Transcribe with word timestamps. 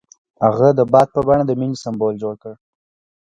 هغه 0.45 0.67
د 0.77 0.79
باد 0.91 1.07
په 1.15 1.19
بڼه 1.27 1.43
د 1.47 1.51
مینې 1.59 1.77
سمبول 1.83 2.13
جوړ 2.23 2.33
کړ. 2.43 2.53